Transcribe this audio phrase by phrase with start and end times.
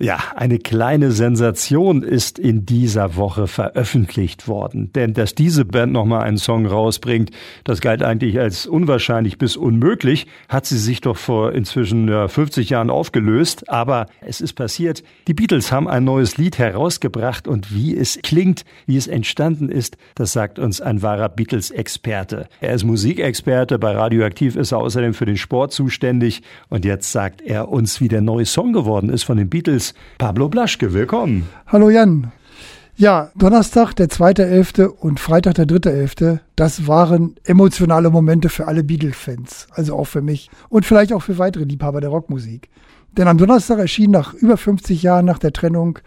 [0.00, 4.92] Ja, eine kleine Sensation ist in dieser Woche veröffentlicht worden.
[4.92, 7.32] Denn dass diese Band nochmal einen Song rausbringt,
[7.64, 12.70] das galt eigentlich als unwahrscheinlich bis unmöglich, hat sie sich doch vor inzwischen ja, 50
[12.70, 13.68] Jahren aufgelöst.
[13.70, 15.02] Aber es ist passiert.
[15.26, 19.96] Die Beatles haben ein neues Lied herausgebracht und wie es klingt, wie es entstanden ist,
[20.14, 22.48] das sagt uns ein wahrer Beatles-Experte.
[22.60, 27.40] Er ist Musikexperte, bei Radioaktiv ist er außerdem für den Sport zuständig und jetzt sagt
[27.40, 29.87] er uns, wie der neue Song geworden ist von den Beatles
[30.18, 30.92] Pablo Blaschke.
[30.92, 31.48] Willkommen.
[31.66, 32.32] Hallo Jan.
[32.96, 34.86] Ja, Donnerstag, der 2.11.
[34.86, 40.50] und Freitag, der 3.11., das waren emotionale Momente für alle Beatles-Fans, also auch für mich
[40.68, 42.68] und vielleicht auch für weitere Liebhaber der Rockmusik.
[43.12, 46.00] Denn am Donnerstag erschien nach über 50 Jahren nach der Trennung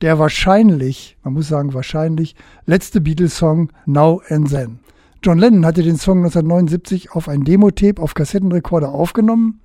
[0.00, 2.34] der wahrscheinlich, man muss sagen wahrscheinlich,
[2.66, 4.78] letzte Beatles-Song Now and Then.
[5.22, 9.60] John Lennon hatte den Song 1979 auf ein Demo-Tape auf Kassettenrekorder aufgenommen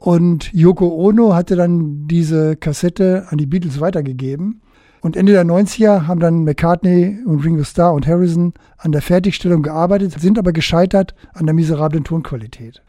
[0.00, 4.60] und Yoko Ono hatte dann diese Kassette an die Beatles weitergegeben.
[5.00, 9.62] Und Ende der 90er haben dann McCartney und Ringo Starr und Harrison an der Fertigstellung
[9.62, 12.82] gearbeitet, sind aber gescheitert an der miserablen Tonqualität.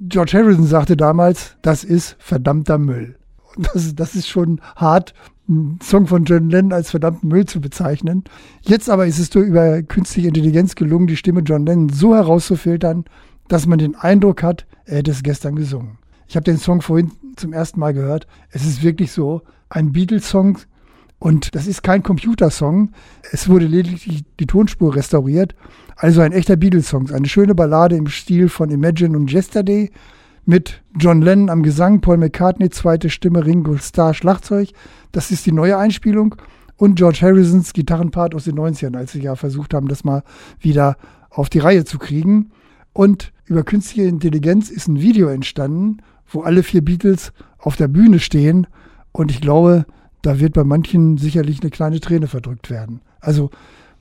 [0.00, 3.16] George Harrison sagte damals, das ist verdammter Müll.
[3.54, 5.14] Und das, das ist schon hart,
[5.48, 8.24] einen Song von John Lennon als verdammten Müll zu bezeichnen.
[8.62, 13.04] Jetzt aber ist es durch über künstliche Intelligenz gelungen, die Stimme John Lennon so herauszufiltern,
[13.48, 15.98] dass man den Eindruck hat, er hätte es gestern gesungen.
[16.28, 18.26] Ich habe den Song vorhin zum ersten Mal gehört.
[18.50, 20.58] Es ist wirklich so ein Beatles-Song
[21.18, 22.90] und das ist kein Computersong.
[23.32, 25.54] Es wurde lediglich die Tonspur restauriert.
[25.96, 27.10] Also ein echter Beatles-Song.
[27.10, 29.90] Eine schöne Ballade im Stil von Imagine und Yesterday
[30.44, 34.70] mit John Lennon am Gesang, Paul McCartney, zweite Stimme, Ringo Starr, Schlagzeug.
[35.12, 36.36] Das ist die neue Einspielung.
[36.76, 40.22] Und George Harrisons Gitarrenpart aus den 90ern, als sie ja versucht haben, das mal
[40.60, 40.98] wieder
[41.30, 42.50] auf die Reihe zu kriegen.
[42.92, 48.18] Und über künstliche Intelligenz ist ein Video entstanden wo alle vier Beatles auf der Bühne
[48.18, 48.66] stehen.
[49.12, 49.86] Und ich glaube,
[50.22, 53.00] da wird bei manchen sicherlich eine kleine Träne verdrückt werden.
[53.20, 53.50] Also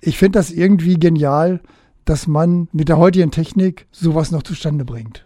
[0.02, 1.62] ich finde das irgendwie genial,
[2.06, 5.26] dass man mit der heutigen Technik sowas noch zustande bringt.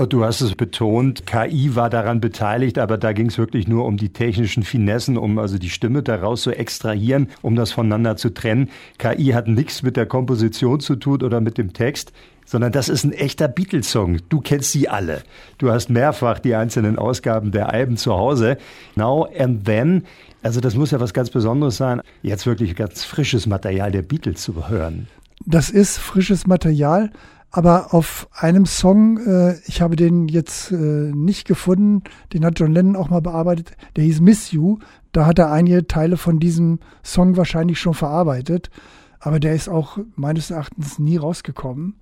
[0.00, 3.84] Oh, du hast es betont, KI war daran beteiligt, aber da ging es wirklich nur
[3.84, 8.32] um die technischen Finessen, um also die Stimme daraus zu extrahieren, um das voneinander zu
[8.32, 8.70] trennen.
[8.96, 12.12] KI hat nichts mit der Komposition zu tun oder mit dem Text
[12.46, 14.22] sondern das ist ein echter Beatles-Song.
[14.28, 15.22] Du kennst sie alle.
[15.58, 18.56] Du hast mehrfach die einzelnen Ausgaben der Alben zu Hause.
[18.96, 20.04] Now and Then,
[20.42, 24.42] also das muss ja was ganz Besonderes sein, jetzt wirklich ganz frisches Material der Beatles
[24.42, 25.06] zu hören.
[25.46, 27.10] Das ist frisches Material,
[27.50, 32.02] aber auf einem Song, äh, ich habe den jetzt äh, nicht gefunden,
[32.32, 34.78] den hat John Lennon auch mal bearbeitet, der hieß Miss You.
[35.12, 38.70] Da hat er einige Teile von diesem Song wahrscheinlich schon verarbeitet,
[39.18, 41.96] aber der ist auch meines Erachtens nie rausgekommen.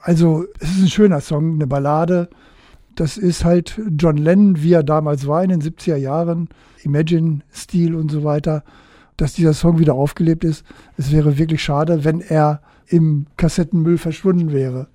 [0.00, 2.28] Also es ist ein schöner Song, eine Ballade.
[2.96, 6.48] Das ist halt John Lennon, wie er damals war in den 70er Jahren,
[6.82, 8.64] Imagine-Stil und so weiter,
[9.18, 10.64] dass dieser Song wieder aufgelebt ist.
[10.96, 14.88] Es wäre wirklich schade, wenn er im Kassettenmüll verschwunden wäre.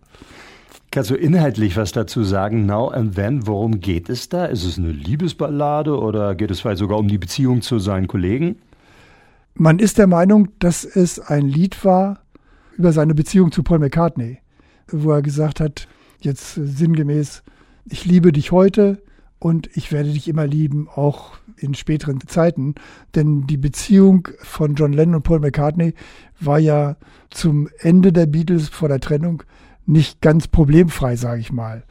[0.89, 2.65] Kannst du inhaltlich was dazu sagen?
[2.65, 4.45] Now and Then, worum geht es da?
[4.45, 8.55] Ist es eine Liebesballade oder geht es vielleicht sogar um die Beziehung zu seinen Kollegen?
[9.53, 12.19] Man ist der Meinung, dass es ein Lied war
[12.75, 14.39] über seine Beziehung zu Paul McCartney
[14.91, 15.87] wo er gesagt hat,
[16.19, 17.43] jetzt sinngemäß,
[17.85, 19.01] ich liebe dich heute
[19.43, 22.75] und ich werde dich immer lieben, auch in späteren Zeiten.
[23.13, 25.93] Denn die Beziehung von John Lennon und Paul McCartney
[26.39, 26.95] war ja
[27.29, 29.43] zum Ende der Beatles vor der Trennung
[29.85, 31.83] nicht ganz problemfrei, sage ich mal.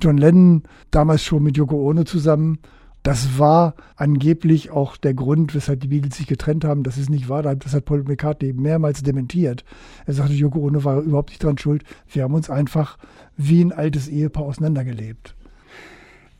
[0.00, 2.58] John Lennon damals schon mit Yoko Ono zusammen
[3.02, 6.82] das war angeblich auch der Grund, weshalb die Beatles sich getrennt haben.
[6.82, 7.42] Das ist nicht wahr.
[7.42, 9.64] Das hat Paul McCartney mehrmals dementiert.
[10.04, 11.84] Er sagte, Yoko Ono war überhaupt nicht dran schuld.
[12.08, 12.98] Wir haben uns einfach
[13.36, 15.36] wie ein altes Ehepaar auseinandergelebt.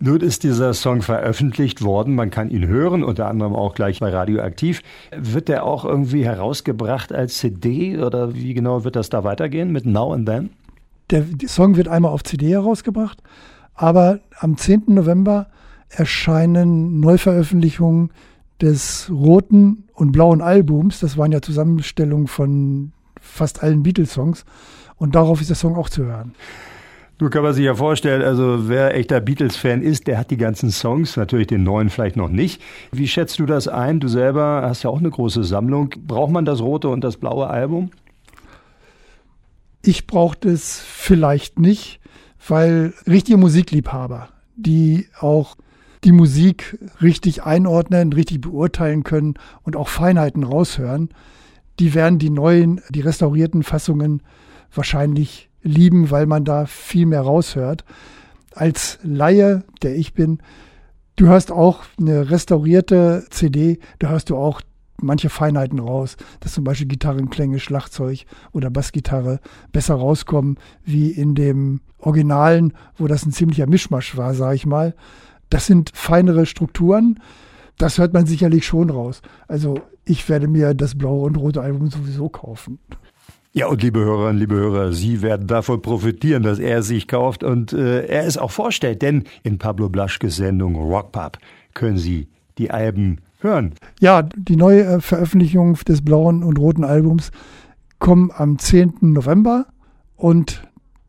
[0.00, 2.14] Nun ist dieser Song veröffentlicht worden.
[2.14, 4.82] Man kann ihn hören, unter anderem auch gleich bei Radioaktiv.
[5.16, 9.86] Wird der auch irgendwie herausgebracht als CD oder wie genau wird das da weitergehen mit
[9.86, 10.50] Now and Then?
[11.10, 13.22] Der Song wird einmal auf CD herausgebracht,
[13.74, 14.84] aber am 10.
[14.88, 15.48] November
[15.88, 18.10] erscheinen Neuveröffentlichungen
[18.60, 21.00] des roten und blauen Albums.
[21.00, 24.44] Das waren ja Zusammenstellungen von fast allen Beatles-Songs.
[24.96, 26.34] Und darauf ist der Song auch zu hören.
[27.18, 30.70] Du kann man sich ja vorstellen, also wer echter Beatles-Fan ist, der hat die ganzen
[30.70, 32.62] Songs, natürlich den neuen vielleicht noch nicht.
[32.92, 33.98] Wie schätzt du das ein?
[33.98, 35.90] Du selber hast ja auch eine große Sammlung.
[36.06, 37.90] Braucht man das rote und das blaue Album?
[39.82, 41.98] Ich brauche das vielleicht nicht,
[42.46, 45.56] weil richtige Musikliebhaber, die auch
[46.04, 49.34] die Musik richtig einordnen, richtig beurteilen können
[49.64, 51.08] und auch Feinheiten raushören,
[51.80, 54.22] die werden die neuen, die restaurierten Fassungen
[54.72, 57.84] wahrscheinlich lieben, weil man da viel mehr raushört.
[58.54, 60.40] Als Laie, der ich bin,
[61.18, 64.60] Du hörst auch eine restaurierte CD, da hörst du auch
[65.02, 69.40] manche Feinheiten raus, dass zum Beispiel Gitarrenklänge, Schlagzeug oder Bassgitarre
[69.72, 74.94] besser rauskommen wie in dem Originalen, wo das ein ziemlicher Mischmasch war, sage ich mal.
[75.50, 77.18] Das sind feinere Strukturen.
[77.78, 79.20] Das hört man sicherlich schon raus.
[79.48, 82.78] Also ich werde mir das blaue und rote Album sowieso kaufen.
[83.52, 87.72] Ja, und liebe Hörerinnen, liebe Hörer, Sie werden davon profitieren, dass er sich kauft und
[87.72, 91.38] äh, er es auch vorstellt, denn in Pablo Blaschkes Sendung Rockpub
[91.72, 92.28] können Sie
[92.58, 93.74] die Alben hören.
[94.00, 97.30] Ja, die neue äh, Veröffentlichung des blauen und roten Albums
[97.98, 98.94] kommen am 10.
[99.00, 99.66] November
[100.16, 100.62] und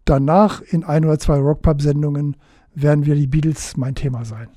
[0.06, 2.38] danach in ein oder zwei Rockpub-Sendungen
[2.74, 4.48] werden wir die Beatles mein Thema sein.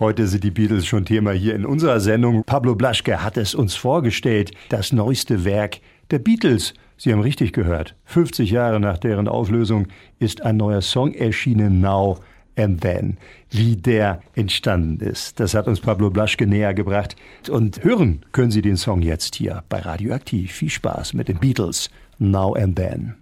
[0.00, 2.44] Heute sind die Beatles schon Thema hier in unserer Sendung.
[2.44, 5.80] Pablo Blaschke hat es uns vorgestellt, das neueste Werk
[6.10, 6.74] der Beatles.
[6.96, 7.94] Sie haben richtig gehört.
[8.04, 9.86] 50 Jahre nach deren Auflösung
[10.18, 12.18] ist ein neuer Song erschienen, Now
[12.56, 13.18] and Then.
[13.50, 17.16] Wie der entstanden ist, das hat uns Pablo Blaschke näher gebracht.
[17.48, 20.52] Und hören können Sie den Song jetzt hier bei Radioaktiv.
[20.52, 21.88] Viel Spaß mit den Beatles,
[22.18, 23.14] Now and Then.